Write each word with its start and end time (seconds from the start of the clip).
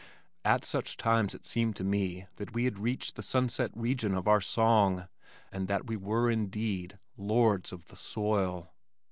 At 0.43 0.65
such 0.65 0.97
times 0.97 1.35
it 1.35 1.45
seemed 1.45 1.75
to 1.75 1.83
me 1.83 2.25
that 2.37 2.53
we 2.55 2.63
had 2.65 2.79
reached 2.79 3.15
the 3.15 3.21
"sunset 3.21 3.69
region" 3.75 4.15
of 4.15 4.27
our 4.27 4.41
song, 4.41 5.07
and 5.51 5.67
that 5.67 5.85
we 5.85 5.95
were 5.95 6.27
indeed 6.27 6.97
"lords 7.17 7.71
of 7.71 7.85
the 7.89 7.95
soil." 7.95 8.73